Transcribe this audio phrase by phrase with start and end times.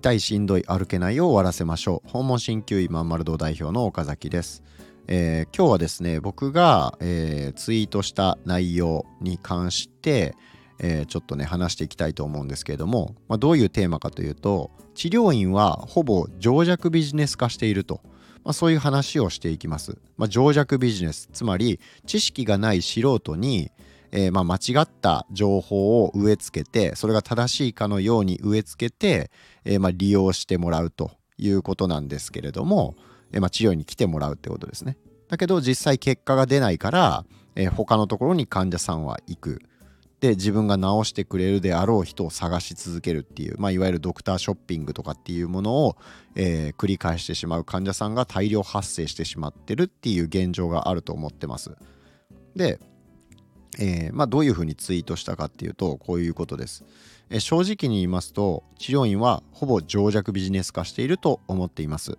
[0.00, 2.08] 痛いしんどい歩けないを終わらせましょう。
[2.08, 4.62] 訪問鍼灸院まんまる堂代表の岡崎です、
[5.08, 10.34] えー、今日はですね僕が、えー、ツイートした内容に関して、
[10.78, 18.00] えー、ちょっとね話していきたいと思うんですけれども、まあ、どういうテーマかというと治療院はほぼ情弱ビジネス化していると、
[18.42, 23.70] まあ、そういう話をしていきます、まあ、情弱ビジネスつまり知識がない素人に
[24.12, 29.30] えー、まあ、間違った情報を植え付けてそれが正しいかのように植え付けて、
[29.64, 32.96] えー、まあ、利用してもらうということなんですけれども、
[33.32, 34.96] えー、まあ、治療に来てもらうってことですね。
[35.28, 39.62] だけど実際結果が出ないから、え他のところに患者さんは行く。
[40.20, 45.96] で自分が治してくれるであろう人を探し続けるっていう、まあ、いわゆるドクターショッピングとかっていうものを、
[46.34, 51.76] え繰り返してしまう患者さんが大量発生してしまってるっていう現状があると思ってます。
[52.54, 52.78] で
[53.78, 56.84] えー、まあ、どういうふうにツイートしたかっていうとこういうことです、
[57.30, 62.18] えー、正直に言いますと治療院はほぼ情弱ビジネス化していると思っています。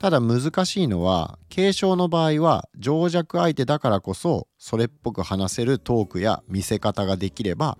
[0.00, 7.76] ただ難しいのは軽症の場合は情弱相手だからこそそれっぽく話せるトークや見せ方ができれば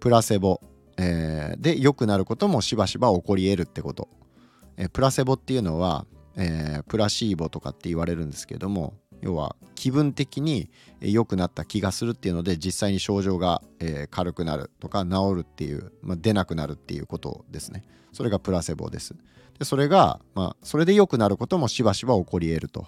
[0.00, 0.62] プラセボ、
[0.96, 4.08] えー、で良くなることもしばしば起こり得るってこと、
[4.78, 13.62] えプラセボっていうのは、えプラシーボとかって言われるんですけども要は気分的に良くなった気がするっていうので実際に症状が、
[14.10, 17.84] 軽くなるとか治るっていう、まあ、出なくなるっていうことですね。
[18.12, 19.14] それがプラセボです。
[19.58, 22.86] でそれが、まあ、それで良くなることもしばしば起こり得ると。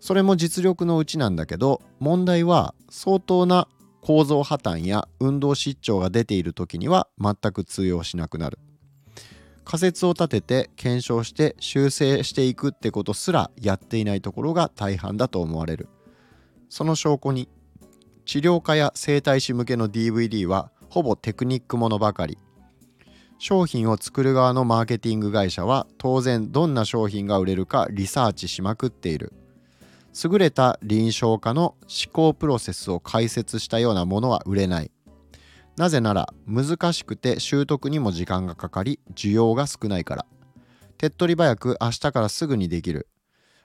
[0.00, 3.66] それも実力のうちなんだけど問題は相当な
[4.00, 8.58] 構造破綻や運動失調が出ている時には全く通用しなくなる。
[9.70, 15.90] 仮説を立てて検証して修正していくってことすらやっていないところが大半だと思われる。
[16.70, 17.50] その証拠に
[18.24, 22.38] 治療家や整体師向けの DVD はほぼテクニックものばかり。
[23.38, 29.34] 商品を作る側のマーケティング会社は当然どんな商品が売れるかリサーチしまくっている。
[30.24, 34.90] 優れた臨床家の思考プロセスを解説したようなものは売れない。
[35.78, 40.26] なぜなら難しくて習得にも時間がかかり需要が少ないから。
[40.98, 43.06] 手っ取り早く明日からすぐにできる。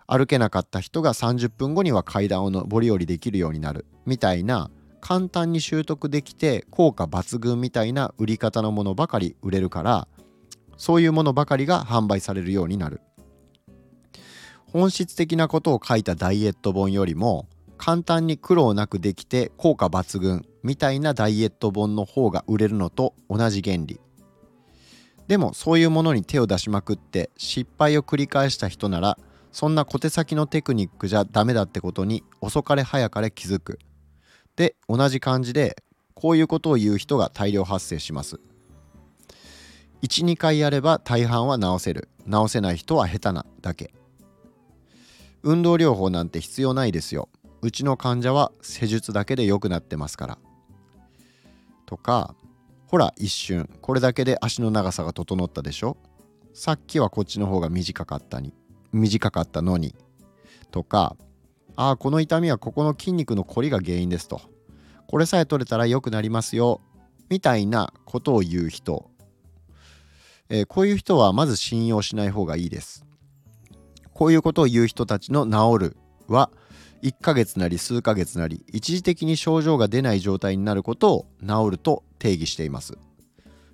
[0.05, 3.87] 歩けなかった人が30分後には階段を上り下りできるようになる。
[4.05, 4.69] みたいな
[5.01, 10.07] 簡単に習得できて効果抜群みたいな売り方のものばかり売れるから
[10.77, 13.01] そういうものばかりが販売されるようになる。
[14.71, 17.47] 本質的なことを書いたダイエット本よりも
[17.79, 20.45] 簡単に苦労なくできて効果抜群。
[20.63, 23.99] みたいなダイエット本の方が売れるのと同じ原理。
[25.27, 29.17] でもそういうものに手を出しまくって失敗を繰り返した人なら
[29.51, 33.79] そんな小手先のテクニックじゃダメだってことに遅かれ早かれ気づく。
[34.55, 35.77] で同じ感じで
[36.13, 38.39] こういうことを言う人が大量発生します。
[40.03, 42.09] 12回やれば大半は治せる。
[42.29, 43.93] 治せない人は下手なだけ。
[45.43, 47.29] 運動療法なんて必要ないですよ。
[47.61, 50.37] うちの患者は施術だけで良くなってますから。
[51.93, 52.33] とか
[52.87, 55.95] ほら一瞬これだけで足の長さが整ったでしょ？
[56.55, 58.55] さっきはこっちの方が短かったに
[58.91, 59.93] 短かったのに
[60.71, 61.15] とか
[61.75, 64.41] ああこの痛みはここの筋肉のこりが原因ですと。
[65.07, 66.81] これさえ取れたら良くなりますよ
[67.29, 69.11] みたいなことを言う人、
[70.49, 73.05] えー、こういう人はまず信用しない方がいいです。
[74.15, 76.49] こういうことを言う人たちの治るは
[77.03, 82.97] 1ヶ月なり数ヶ月なり一時的に症状が出ない状態になることを治ると定義しています。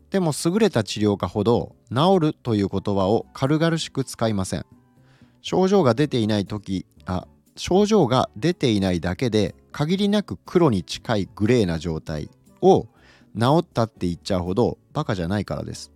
[0.10, 4.66] でも優れた治療家ほど治るという言葉を軽々しく使いません。
[5.42, 12.32] 症状が出ていない時あ症状が出ていないだけで限りなく黒に近いグレーな状態
[12.62, 12.88] を
[13.38, 15.92] 治ったって言っちゃうほどバカじゃないからです。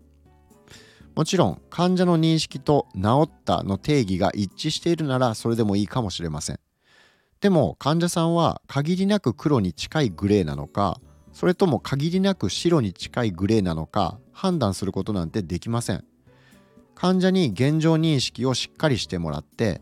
[1.16, 6.60] もちろん患者の認識と治ったの定義が一致しているならそれでもいいかもしれません。
[7.44, 11.02] でも患者さんは限りなく黒に近いグレーなのか
[11.34, 16.06] それとも限りなく白に近いグレーなのか判断することなんてできません。
[16.96, 19.82] 患者に現状認識をしっかりしてもらって、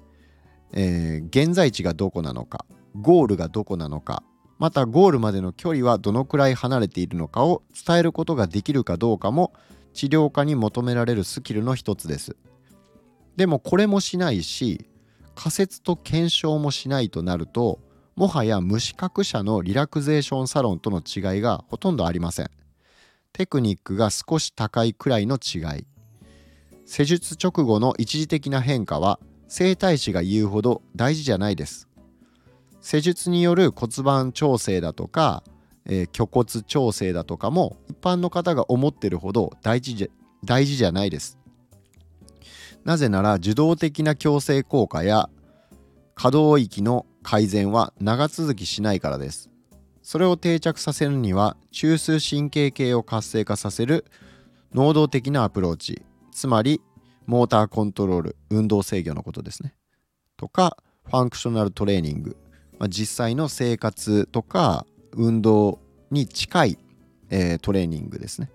[0.73, 2.65] えー、現在地がどこなのか
[2.99, 4.23] ゴールがどこなのか
[4.57, 9.53] またゴールまでの距離はどのくらい離れているのかを伝えることができるかどうかも
[9.93, 12.35] 治療家に求められるスキルの一つです。
[13.35, 14.87] でもこれもしないし
[15.35, 17.79] 仮説と検証もしないとなると
[18.15, 22.51] もはや無資格者のリラクゼーションサロンとの違いがほとんどありません。
[23.33, 25.85] テクニックが少し高いくらいの違い。
[26.85, 31.87] 施術直後の一時的な変化は整体師が言うほど大事じゃないです。
[32.81, 35.43] 施術による骨盤調整だとか、
[35.85, 40.07] えー、虚骨調整だとかも一般の方が思ってるほど大事じゃ
[40.43, 41.37] 大事じゃないです。
[42.83, 45.29] なぜなら受動的な矯正効果や
[46.15, 49.49] 可動域の改善は長続きしないからです。
[50.01, 54.05] それを定着させるには中枢神経系を活性化させる
[54.73, 56.01] 能動的なアプローチ。
[56.31, 56.81] つまり
[57.27, 59.75] モーターコントロール運動制御のことですね。
[60.37, 62.37] とかファンクショナルトレーニング、
[62.79, 65.79] まあ、実際の生活とか運動
[66.09, 66.77] に近い、
[67.29, 68.49] えー、トレーニングですね。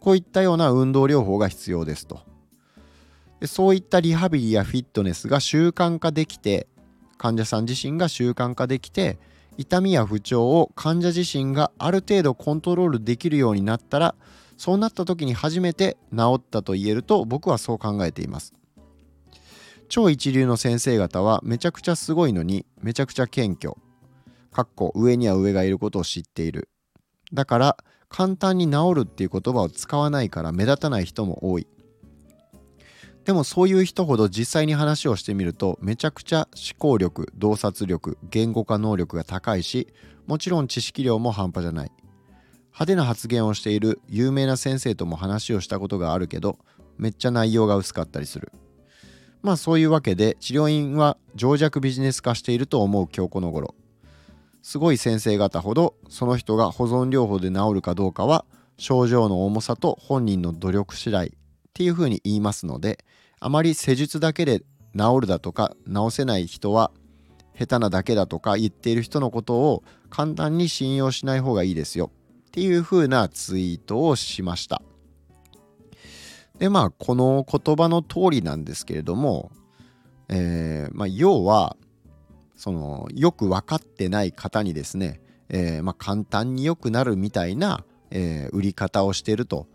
[0.00, 2.29] こういったような運動療法が必要ですと。
[3.46, 6.66] そういったリハビリやフィットネスが習慣化できて
[7.18, 9.18] 患者さん自身が習慣化できて
[9.56, 14.14] 痛みや不調を患者自身がある程度コントロールできるようになったら
[14.56, 18.54] そうなった時に初めて治ったと言えると僕はそう考えています。
[19.88, 23.74] 超一流の先生方はめちゃくちゃすごいのにめちゃくちゃ謙虚。
[24.52, 26.68] かっこ上には上がいることを知っている。
[27.32, 27.76] だから
[28.08, 31.66] 簡単に治るっていう言葉を使わないから目立たない人も多い。
[33.24, 39.88] でもそういう人ほど実際に話をしてみるとめちゃくちゃ思考力洞察力言語化能力が高いし
[40.26, 41.92] もちろん知識量も半端じゃない。
[42.68, 46.58] 派手な発言をしている有名な先生とも話をしたことがあるけど
[46.98, 48.52] めっちゃ内容が薄かったりする。
[49.42, 53.74] まあそういうわけで治療院は情弱ビジネス化していると思う今日この頃。
[54.62, 58.44] すごい先生方ほどその人が保存療法で治るかどうかは
[58.76, 61.39] 症状の重さと本人の努力次第。
[61.80, 63.02] っていうふうに言いますので
[63.40, 64.60] あまり施術だけで
[64.94, 66.90] 治るだとか治せない人は
[67.58, 72.10] 下手なだけだとか言っている人のことを簡単に信用しない方がいいですよ
[72.48, 74.82] っていうふうなツイートをしました。
[76.58, 79.50] でまあこの言葉の通りなんですけれども、
[80.28, 81.78] えーまあ、要は
[82.56, 89.66] そのよく分かってない方にですね、えー、まあ、簡単に良くなるみたいな、えー、売り方をしてると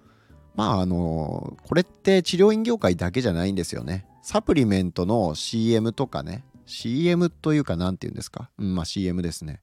[0.55, 4.05] まああのこれって治療院業界だけじゃないんですよね。
[4.21, 6.43] サプリメントの CM とかね。
[6.65, 9.61] CM というか何て言うんですか、うん、まあ CM ですね、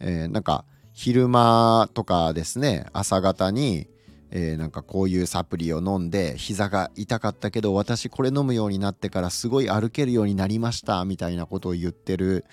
[0.00, 2.86] えー、なんか昼間とかですね。
[2.92, 3.86] 朝方に
[4.34, 12.46] えー、なんかこういうサプリを飲んで膝が痛かったけど私これ飲むようになってからすごい歩けるようになりましたみたいなことを言ってる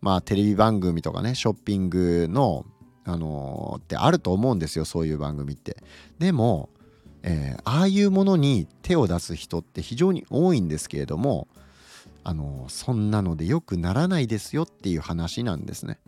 [0.00, 2.66] まあテレビ番組とかねショッピングの
[3.04, 5.76] あのー、ってあると思うんですよそういう番組って。
[6.18, 6.68] でも、
[7.22, 11.48] えー、ああいうものに手を出す人って非常に多いんですけれども
[12.22, 15.98] あの、そんなのでよくならないですよっていう話なんですね、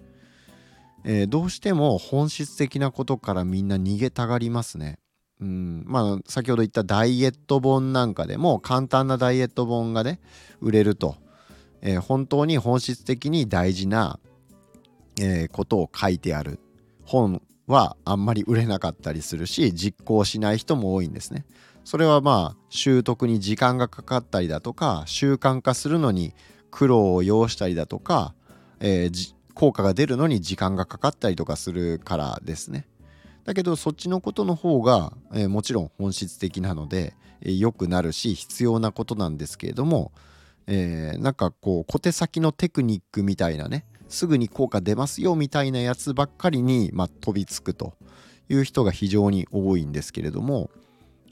[1.05, 4.99] えどうしても本質的なことからみんな逃げたがりますね。
[5.41, 10.21] うん、まあ先ほど言ったダイエット本なんかでも簡単なダイエット本がね
[10.61, 11.17] 売れると、
[11.81, 14.21] えー、本当に本質的に大事な、
[15.21, 16.61] えー、ことを書いてある
[17.05, 21.45] 本はあんまり売れなかったりするし実行しない人も多いんですね。
[21.85, 26.35] それはまあ習得に時間がかかったりだとか習慣化するのに
[26.71, 28.35] 苦労を要したりだとか、
[28.81, 32.87] えー、効果が出るのに時間がかかったりとかするからですね。
[33.45, 40.13] だけどそっちのことの方が、えー、もちろん本質的なので良、えー、くなるし必要なことなんですけれども、
[40.67, 47.95] えー、なんかこう小手先のテクニックみたいなねすぐに効果出ますよみたいなやつばっかりに、まあ、飛びつくと
[48.49, 50.71] いう人が非常に多いんですけれども、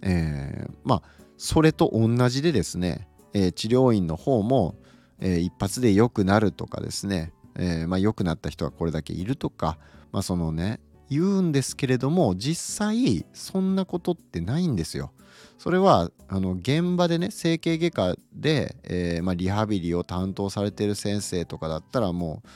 [0.02, 1.02] えー、まあ
[1.36, 4.76] それと同じでですね、えー、治療院の方も、
[5.20, 9.78] えー、一発で良くなるとかですね、えまあ、良くなった人がこれだけいるとか、
[10.12, 15.12] まあ、そのね言うんですけれども実際そんなことってないんですよ。
[15.58, 22.48] それはあの現場でね整形外科で、えー、まあ、リハビリを担当されてる先生とかだったらもう、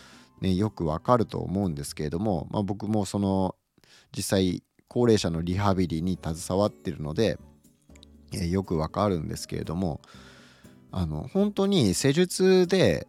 [0.44, 3.56] ね、よくわかると思うんですけれども、まあ、僕もその
[4.14, 7.38] 実際高齢者のリハビリに携わってるので、
[8.32, 10.02] えー、よくわかるんですけれども
[10.92, 13.08] あの本当に施術で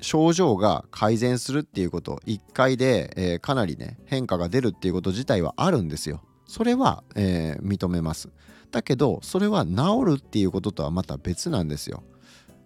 [0.00, 6.22] 症状が改善するっていうこと1回で、えー、かなりね変化が出るっていうこと自体はあるんですよ。
[6.46, 8.28] それは、えー、認めます。
[8.70, 12.02] だけどそれは治るっていうこととはまた別なんですよ。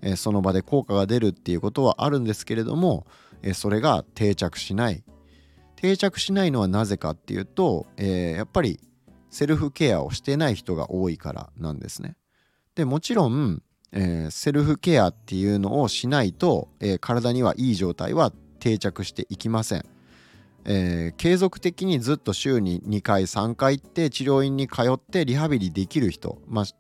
[0.03, 3.07] え、その場で効果が出るっていうことはあるんですけれども、
[3.43, 5.05] えそれが定着しない。
[5.77, 8.81] 定着しないのはなぜかっていうと、えやっぱり
[9.31, 12.17] セルフケアをしてない人が多いからなんですね。
[12.75, 19.85] でもちろんえー、セルフケアっていうのをしないと、えー、体にはいい状態は定着していきません、
[20.65, 26.75] えー、継続的にずっと週に2回3回行って治療院に通ってリハビリできる人、まあ、ち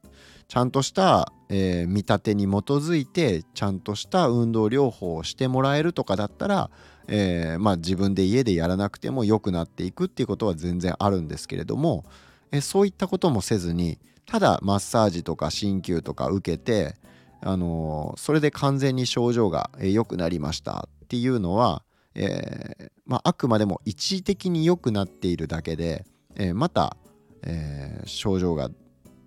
[0.56, 6.70] ゃんとした、え見立てに基づいてちゃんとした運動療法をしてもらえるとかだったら、
[7.08, 12.04] えー、まあ、自分で家でやらなくても良くなっていくっていうことは全然あるんですけれども、
[12.50, 16.96] えそういったこともせずにただマッサージとか鍼灸とか受けて、
[17.42, 21.82] あのそれで完全に症状が良くなりましたっていうのは、
[22.14, 26.06] え、まあ、あくまでも一時的に良くなっているだけで、
[26.36, 26.96] え、また、
[27.42, 28.70] え、症状が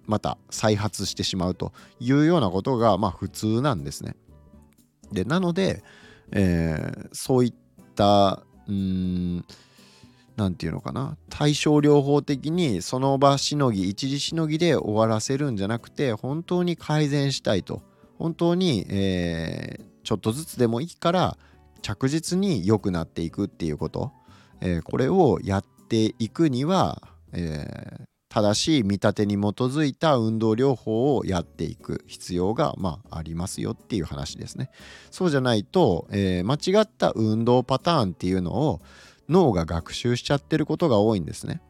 [0.07, 4.15] また再発してしまうというようなことがまあ普通なんですね。
[5.11, 5.83] でなので、
[6.31, 7.53] えそういっ
[7.95, 9.45] たうん
[10.35, 11.17] 何て言うのかな。
[11.29, 17.81] 対症療法的にその場しのぎ一時しのぎで終わらせるんじゃなくて本当に改善したいと。
[18.17, 21.37] 本当に、えー、ちょっとずつでもいいから
[21.81, 24.13] 着実に良くなっていくっていうこと、
[24.61, 27.01] えー、これをやっていくには、
[27.33, 34.71] えー、正しい見立てに基づいた運動療法をやっていく必要が、まあ、ありますよっていう話ですね。
[35.09, 38.81] そうじゃないと、え間違った運動パターンっていうのを
[39.29, 41.61] 脳が学習しちゃってることが多いんですね。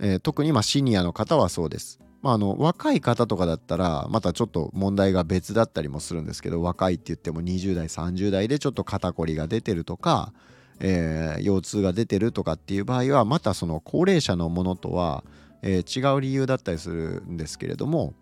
[0.00, 2.00] えー、特にまシニアの方はそうです。
[2.22, 10.32] まあ、あの若い方とかだったらまたちょっと問題が別だったりもするんですけど若いって言っても20代30代でちょっと肩こりが出てるとか、
[10.80, 15.24] えー、腰痛が出てるとかっていう場合はまたその高齢者のものとは、
[15.62, 18.14] えー、違う理由だったりするんですけれども、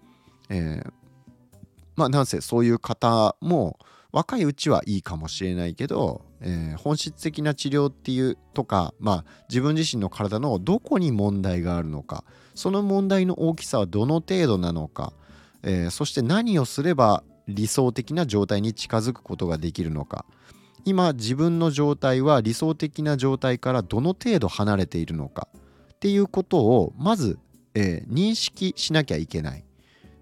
[0.50, 0.92] えー、
[1.96, 3.78] まあなんせそういう方も
[4.10, 12.24] 若いうちはいいかもしれないけど、えー、本質的な治療っていうとか、まあ、自分自身の体のどこに問題があるのか
[12.54, 15.12] その問題の大きさはどの程度なのか、
[15.62, 20.24] えー、そして何をすれば理想的な状態に近づくことができるのか
[20.88, 25.46] 今自分の状態は理想的な状態からどの程度離れているのか
[25.92, 27.38] っていうことをまず、
[27.74, 29.64] えー、認識しなきゃいけない。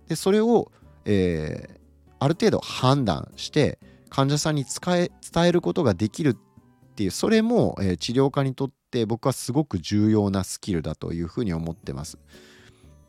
[0.09, 0.73] でそれを、
[1.05, 1.79] えー、
[2.19, 12.19] ある程度判断して患者さんに伝え伝えることができるっていうそれも、えー、治療家にとって僕はすごく重要なスキルだというふうに思ってます。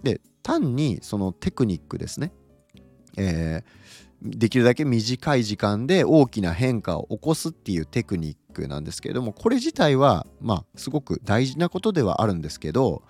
[0.03, 2.31] で単にそのテクニックですね、
[3.17, 13.03] えー、できるだけ短い時間で大きな変化を起こすっていうテクニックなんですけれどもこれ自体はまあすごく大事なことではあるんですけど、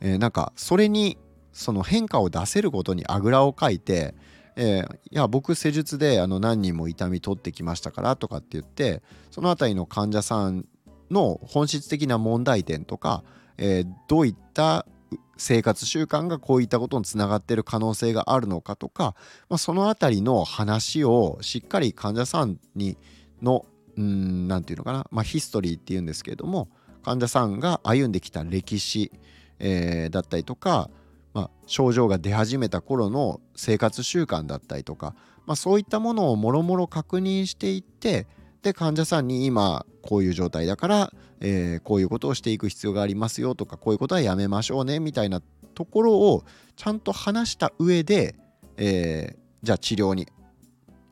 [0.00, 1.18] えー、なんかそれに
[1.52, 4.14] その変化を出せることにあぐらをかいて
[4.56, 10.66] えー、いや僕施術であの何人も痛み取ってきましたからとかって言ってその辺りの患者さん
[11.10, 13.24] の本質的な問題点とか、
[13.58, 14.86] えー、どういった
[15.36, 19.14] 生活習慣がこういったことにつながってる可能性があるのかとか、
[19.48, 22.96] まあ、その辺りの話をしっかり患者さんに
[23.42, 23.66] の
[23.96, 26.68] 何て言うのかな、まあ、ヒストリーっていうんですけれども
[27.02, 29.12] 患者さんが歩んできた歴史、
[29.58, 30.90] えー、だったりとか
[31.34, 35.14] まあ、症状が出始めた頃の生活習慣だったりとか、
[35.46, 38.26] まあ、そういったものをもろもろ確認していって
[38.62, 41.12] で患者さんに今こういう状態だから、
[41.46, 45.42] えー、こういうことをしていく必要がありますよとかこういうことはやめましょうねみたいな
[45.74, 46.42] ところを
[46.74, 48.34] ちゃんと話した上で、
[48.78, 50.26] えー、じゃあ治療に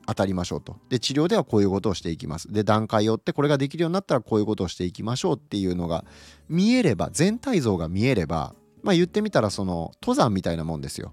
[0.07, 0.77] 当たりましょうと。
[0.89, 2.51] で治療ではこういうことをしていきます。
[2.51, 6.05] で段階を追ってこれができるようになったらこういうことをしていきましょうっていうのが
[6.49, 11.12] 見えれば全体像が見えればまあ言ってみたらその登山みたいなもんですよ。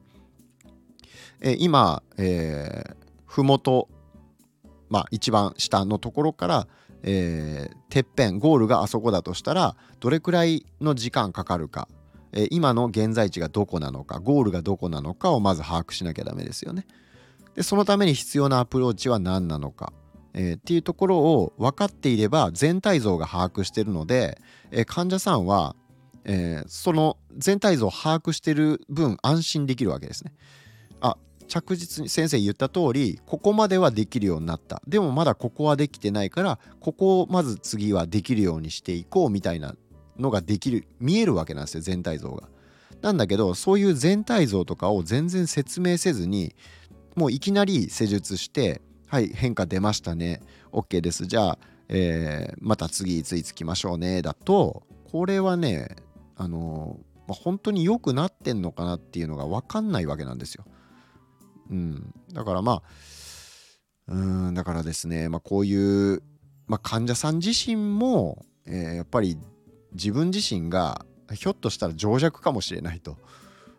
[1.41, 2.95] えー、今、えー、
[3.25, 3.87] 麓
[4.89, 6.67] まあ一番下のところから、
[7.03, 11.87] えー、てっぺんゴールがあそこだとしたらどれくらいの時間かかるか、
[12.33, 16.85] えー、今の現在地がどこなのかゴールがどこなのかをまず把握しなきゃダメですよね。
[17.55, 19.91] でそのために必要なアプローチは何なのか、
[20.33, 24.39] えー、っていうところを分かっていれば全体像が把握してるので、
[24.71, 25.75] えー、患者さんは
[26.25, 30.33] えー、その全体像を把握してる分安心できるわけですね。
[31.01, 31.17] あ
[31.49, 39.75] 着実に先生言った通りここまではできるようになったでもまだここはできてないからここをまず次はできるようにしていこうみたいな
[40.17, 42.47] のができる見えるわけなんですよ全体像が。
[43.01, 46.55] なんだけどそういう全体像とかを全然説明せずに
[47.15, 50.41] もういきなり施術してはい変化出ましたね
[50.71, 55.95] OK ですじゃあ、えー、また次いついつ来ましょうねだとこれはね
[56.35, 60.65] あのまあ、本当に良くなってんのかなっていうのが分かんないわけなんですよ。
[61.69, 62.83] うん、だからまあ
[64.09, 66.23] うんだからですね、まあ、こういう、
[66.67, 69.37] まあ、患者さん自身も、えー、やっぱり
[69.93, 73.17] 自分自身がひょっとしたら情弱かもしれないと、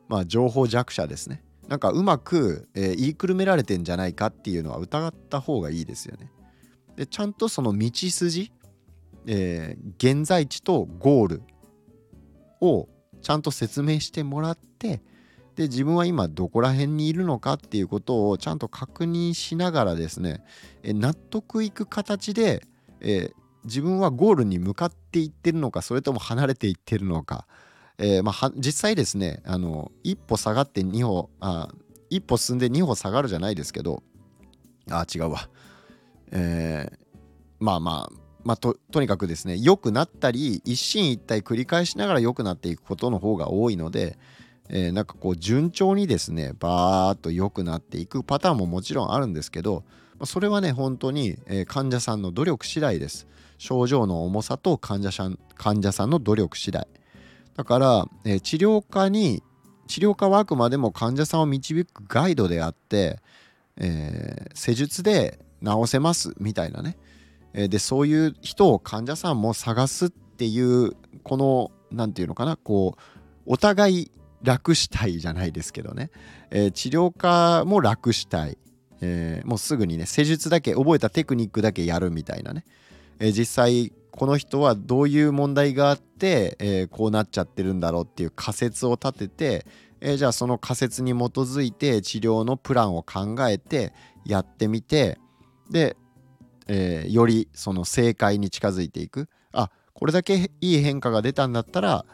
[0.09, 1.42] まあ、情報弱者ですね。
[1.68, 6.32] なんかうまく、えー、言いくるめられてんじゃないかっていうのは疑った方がいいですよね。
[6.97, 8.52] でちゃんとその道筋、
[9.26, 11.42] えー、現在地とゴール
[12.61, 12.88] を
[13.23, 15.00] ちゃんと説明してもらって
[15.60, 20.42] で自分は今どこら辺にいるのかっていうことをちゃんと確認しながらですね
[20.82, 22.62] え納得いく形で、
[23.02, 23.30] え
[23.64, 27.46] 自分はゴールに向かっていってるのかそれとも離れていってるのか、
[27.98, 31.68] えー、まあ、実際ですねあの一歩下がって2歩あ
[32.08, 34.02] 一歩進んで2歩下がるじゃないですけど
[34.90, 35.50] あ違うわ、
[36.32, 36.96] えー、
[37.58, 38.12] まあまあ
[38.44, 44.16] まあととにかくですね良くなったり一進一退繰り返しながら良くなっていくことの方が多いので、
[44.72, 49.84] えー、なんかこう順調にですねバーッと良くなっていくパターンももちろんあるんですけど
[50.24, 53.26] それはね本当に、えー、患者さんの努力次第です。
[53.58, 56.86] 症状の重さと患者さん患者さんの努力次第。
[57.56, 59.42] だから、えー、治療科に
[59.86, 63.18] 治療科はあくまでも患者さんを導くガイドであって、
[63.76, 66.96] えー、施術で治せますみたいなね、
[67.54, 73.00] えー、でそういう人を患者さんも探すっていうこの何て言うのかなこう
[73.46, 74.10] お互い
[74.42, 76.11] 楽したいじゃないですけどね、
[76.50, 78.59] えー、治療科も楽したい、
[79.00, 82.64] えー、もうすぐにね施術だけ覚えたテクニックだけやるみたいなね、
[83.18, 89.66] えー、実際この人はどういう問題があって、えこうなっちゃってるんだろうっていう仮説を立てて、
[90.00, 93.92] えじゃあその仮説に基づいて治療のプランを考えて
[94.25, 95.18] やってみて
[95.70, 95.97] で、
[96.66, 99.28] えよりその正解に近づいていく。
[99.52, 102.04] あこれだけいい変化が出たんだったら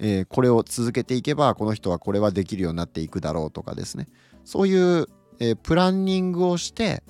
[0.00, 4.08] えー、これを続けていけばこの人はこれはできるようになっていくだろうとかですね
[4.44, 5.06] そういう、
[5.38, 7.02] えー、プランニングをして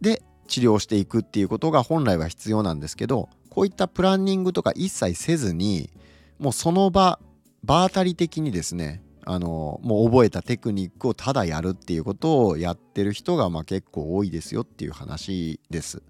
[0.00, 5.90] で治療していくっていうことが本来は必要なんですけどこういったプランニングとか一切せずに
[6.38, 7.20] もうその場
[7.64, 16.02] 場当たり的にですねあのもう覚えたテクニックをただやるっていうことをやってる人がまあ結構多いですよっていう話です。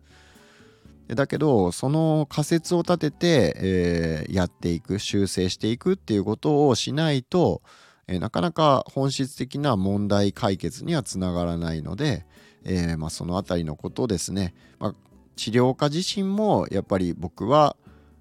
[1.14, 7.62] だけどその仮説を立てて、えー、やっていく修正していくっていうことをしないと、
[8.06, 12.26] えー、なかなか本質的な問題解決にはつながらないので、
[12.64, 14.94] えーまあ、その辺りのことをですね、まあ、
[15.36, 17.76] 治療家自身もやっぱり僕は、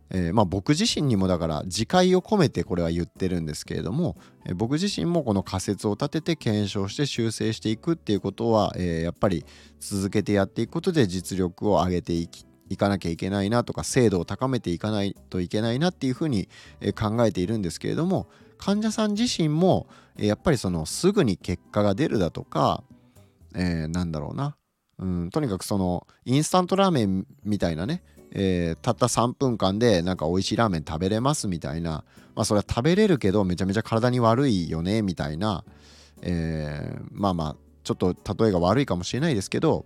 [0.09, 4.15] え、まあ、僕自身にもだから自戒を込めてこれは言ってるんですけれども、
[4.45, 9.45] え、僕自身もこの仮説を立てて検証して修正していくっていうことは、え、やっぱり
[9.79, 16.47] 続けてやっていくことで実力を上げていきいかなきゃいけないなとか精度を高めていかないといけないなっていうふうに
[16.99, 18.27] 考えているんですけれども
[18.57, 22.83] 患者さん自身もやっぱりそのすぐに結果が出るだとか、
[23.55, 24.57] えー、なんだろうな、
[24.99, 32.03] うん、とにかくそのインスタントラーメンみたいなね、えー、たった3分間でなんか美味しいラーメン食べれますみたいな
[32.35, 35.63] まあそれは食べれるけどめちゃめちゃ体に悪いよねみたいな、
[36.21, 39.85] えー、まあまあちょっと例えが悪いかもしれないですけど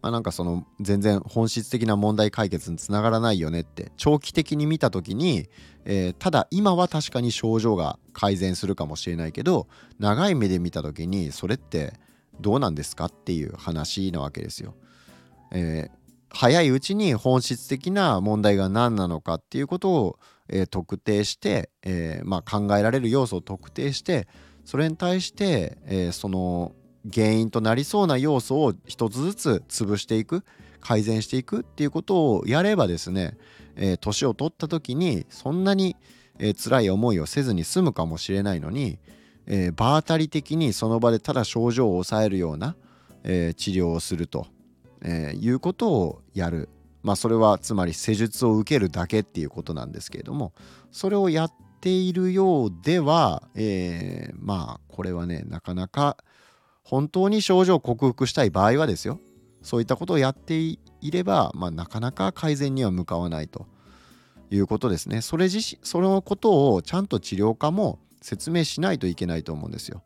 [0.00, 5.48] まあ、なんかその全然本質的な問題解決につながらないよねって長期的に見た時に、
[5.84, 9.66] えー、ただ今は確かに症状が改善するかもしれないけど
[9.98, 11.94] 長い目で見た時にそれって
[12.40, 14.74] どうなんですかっていう話なわけですよ。
[15.50, 15.90] えー、
[16.30, 24.28] 早いうちに本質的な問題が何なのかっていうことを、えー、特定して、えまあ、考えられる要素を特定して
[24.64, 26.72] それに対して、えその
[27.12, 30.44] 原因となりそうな要素を一つずつ潰していく
[30.80, 33.36] 改善していくっていうことをやればですね
[33.76, 35.96] 年、えー、を取った時にそんなに、
[36.38, 38.98] えー、辛い思いをせずに済むかもしれないのに、
[39.46, 42.76] えー、場当たり的にその場でただ症状を抑えるような、
[43.24, 44.46] えー、治療をすると、
[45.02, 46.68] えー、いうことをやる。
[47.02, 50.52] まあそれはつまり施術を受けるだけっていうことなんですけれども
[50.90, 56.16] それをやっているようでは、え、まあこれはねなかなか
[56.88, 59.20] 本当に症状を克服したい場合はですよ。
[59.60, 63.66] そういったことをやっていれば、まあ、なかなか改善には向かわないと。
[64.50, 65.20] いうことですね。
[65.20, 70.02] それ自身そのことをちゃんと治療家も説明しないといけないと思うんですよ。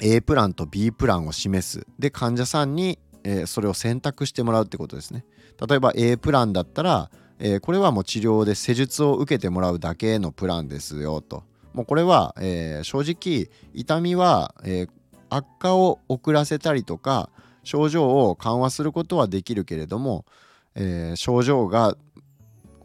[0.00, 1.86] A プランと B プランを示す。
[1.98, 5.24] で患者さんに、えー、それを選択してもらうってことですね。
[5.68, 11.44] 例えば A プランだったら、えー、これはもう治療で施術を受けてもらうだけのプランですよと。
[11.72, 14.88] もうこれは、えー、正直痛みは、えー、
[15.28, 17.30] 悪化を遅らせたりとか
[17.62, 20.24] 症状を緩和することはできるけれども、
[20.74, 21.96] えー、症状が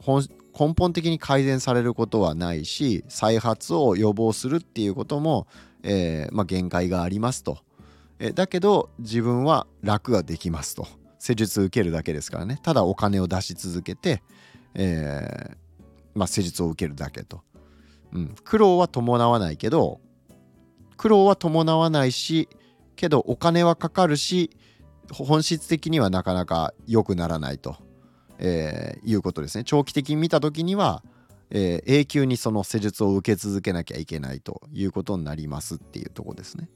[0.08, 5.48] 根本的に改善されることはないし再発を予防するっていうことも、
[5.84, 7.58] えまあ、限界がありますと、
[8.19, 10.88] えだけど自分は楽ができますと。
[11.17, 12.60] 施術受けるだけですからね。
[12.62, 14.21] ただお金を出し続けて、
[14.76, 15.58] え
[16.13, 17.41] まあ、施術を受けるだけと。
[18.15, 19.99] うん、苦労は伴わないけど
[20.95, 22.47] 苦労は伴わないし
[22.95, 24.51] けどお金はかかるし
[25.12, 27.75] 本質的にはなかなか良くならないと、
[28.39, 29.63] えー、いうことですね。
[29.63, 31.04] 長期的に見た時には、
[31.51, 36.69] えー、永久にその施術を受け続けなきゃいけないということになりますっていうとこですね。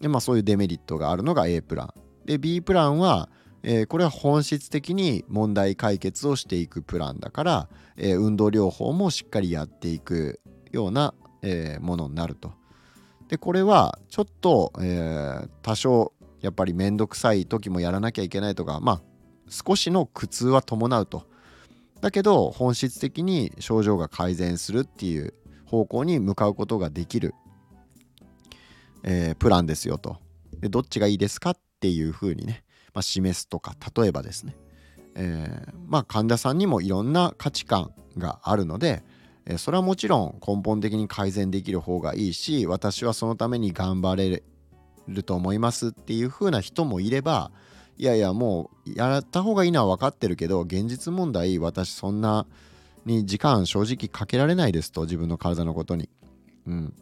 [0.00, 1.94] でまあそういうデメリットがあるのが A プラン。
[2.24, 3.28] で B プランは、
[3.62, 10.40] えー、これは本質的に問題解決をしていくプランだから、えー、運動療法もしっかりやっていく
[10.72, 12.52] ような、え、ものになると。
[13.28, 19.02] でこれはちょっと、え多少やっぱり面倒くさい時もやらなきゃいけないとかまあ
[19.48, 21.26] 少しの苦痛は伴うと。
[22.00, 25.34] だけど本質的に症状が改善するっていう
[25.66, 27.34] 方向に向かうことができる、
[29.04, 30.16] えプランですよと。
[30.58, 34.56] でどっちがいいですかっていうふうにねまあ、示すとか例えばですね、
[35.14, 39.02] えー、まあ患者さんにもいろんな価値観があるので、
[39.50, 44.42] え、それはもちろん根本的に改善できる方がいいし私はそのために頑張れ
[45.08, 47.50] ると思いますっていう風な人もいれば
[47.98, 52.46] いやいやもうやった方がいいのは分かってるけど現実問題私そんな
[53.04, 56.08] に時間正直かけられないですと自分の体のことに。
[56.66, 56.94] うん、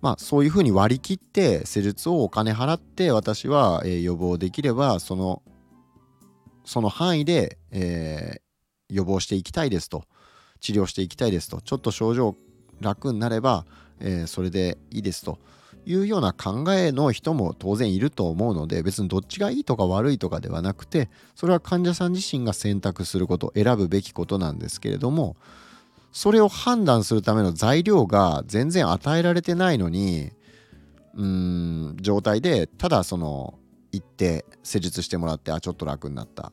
[0.00, 5.42] まあ、そういうふうに割り切って施術をお金払って私は、え、予防できればその
[6.64, 8.40] その範囲で、え、
[8.88, 10.04] 予防していきたいですと
[10.64, 11.60] 治療していきたいですと。
[11.60, 12.36] ちょっと症状
[12.80, 13.66] 楽になれば、
[14.00, 15.38] えー、それでいいですと
[15.84, 25.36] いうような考えの人も当然いると思うので別にどっちがいいとか悪いとかではなくてそれは患者さん自身が選択すること選ぶべきことなんですけれども
[26.12, 30.30] それを判断するための材料が全然与えられてないのに
[31.14, 33.58] うーん状態でただその
[33.92, 36.52] 行って施術してもらってあちょっと楽になった、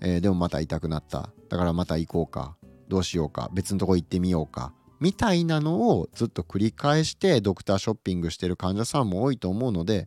[0.00, 1.30] えー、でもまた痛くなった。
[1.48, 2.56] だからまた行こうか。
[2.94, 10.06] どうしようか別のとこ行ってみようかみたいなのをずっと繰り返してドクターショッピングしてる患者さんも多いと思うので、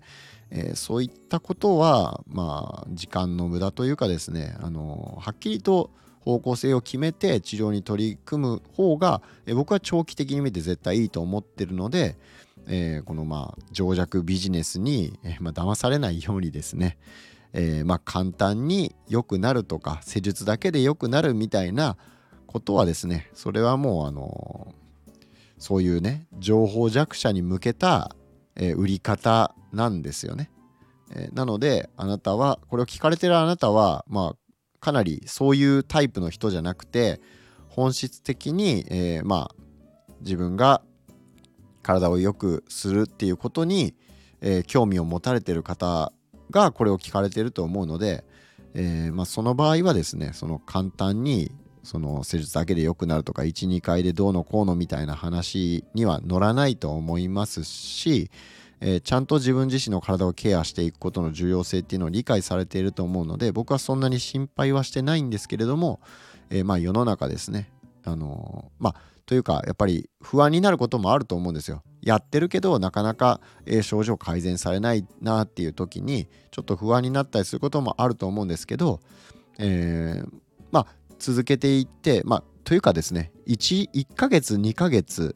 [0.52, 12.18] えー、そういったことはまあ時間の無駄というかですねあのはっきりと方向性を決めて治療に取り組む方が、え僕は長期的に見て絶対いいと思ってるので、
[12.68, 16.98] えー、このまあ情弱ビジネスに、えーまあ、騙されないようにですね、
[17.54, 21.96] えー、まあ簡単に良くなるとか施術だけで良くなるみたいな
[22.58, 24.74] ことはですねそれはもうあの
[25.60, 28.16] そういうね情報弱者に向けた、
[28.56, 30.50] えー、売り方なんですよね。
[31.16, 34.36] えー、なのであなたはこれを聞かれてるあなたはまあ
[34.80, 37.22] かなりそういうタイプの人じゃなくて
[37.70, 39.56] 本質的に、えー、まあ
[40.22, 40.82] 自分が
[41.84, 43.94] 体を良くするっていうことに、
[44.42, 46.12] えー、興味を持たれてる方
[46.50, 48.26] がこれを聞かれてると思うので、
[48.74, 51.52] えー、まあ、その場合はですねその簡単に
[51.88, 58.30] その施術だけで良くなるとか12回でどうのこうのみたいな話には乗らないと思いますし、
[58.82, 66.02] えー、ちゃんと自分自身の体をケアしていくことの重要性っていうのを理解されていると思うので僕はそんなに心配はしてないんですけれども、
[66.50, 67.72] えー、まあ世の中ですね
[68.04, 68.96] あのー、まあ
[69.26, 71.84] というかやっぱり不安になることもあると思うんですよ。
[72.02, 73.42] やってるけどなかなか、
[73.82, 79.02] 症状改善されないなっていう時にちょっと不安になったりすることもあると思うんですけど、
[79.60, 80.30] えー、
[80.72, 80.88] まあ
[81.20, 85.36] 続けていってまあというかですね 1, 1ヶ月2ヶ月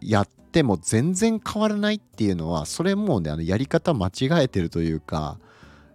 [0.00, 5.38] やっても全然変わらないっていうのはそれもうねあのやり方間違えてるというか、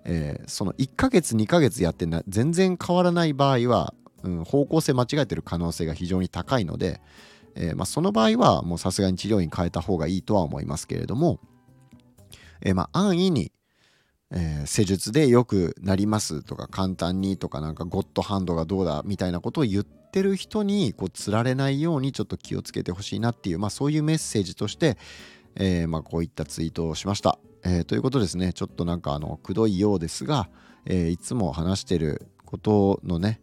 [0.04, 7.02] えー、その1ヶ月2ヶ月やってな全然変わらない場合は、うん、方向性間違えてる可能性が非常に高いので、
[7.56, 11.40] えー、まあ、その場合はもうさすがに治療院変えた方がいいとは思いますけれども、
[12.62, 13.52] えー、まあ安易に
[14.32, 24.98] えー、施術でよくなりますとか簡単にとかなんかゴッドハンドがどうだみたいなことを言ってる人にこうつられないようにちょっと気をつけてほしいなっていう、まあ、そういうメッセージとして、
[25.56, 27.38] えー、まあ、こういったツイートをしました。
[27.64, 30.50] えー、ということですねちょっとなんかあのくどいようですが、
[30.86, 33.42] えいつも話してることのね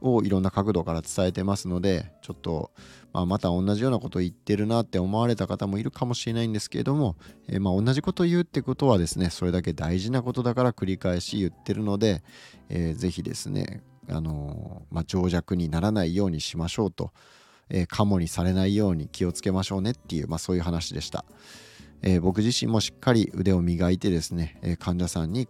[0.00, 2.70] をいろんな角度から伝えてますのでちょっと、
[3.12, 7.16] まあ、また同じようなことを言ってるなって思われた方もいるかもしれないんですけれども、
[7.48, 12.22] えー、まあ同じことを言うってことはですねそれだけ大事なことだから繰り返し言ってるので、
[12.68, 17.12] えー、ぜひですねあのー、まあ、情弱にならないようにしましょうと、
[17.70, 21.24] えー、カモにされないように気をつけましょうねっていう、まあ、そういう話でした、
[22.02, 25.48] え、僕自身もしっかり腕を磨いてですね、え患者さんに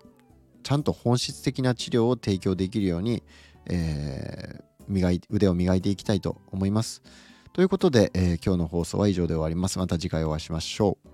[0.65, 3.23] ちゃんと本質的な治療を提供できるように、
[3.69, 7.03] えー、磨い腕を磨いていきたいと思います。
[7.53, 9.79] ということで、えー、今日の放送は以上で終わります。
[9.79, 11.14] また次回お会いしましょう。